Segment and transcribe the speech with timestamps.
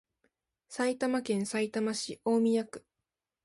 [0.67, 2.83] 埼玉県さいたま市大宮区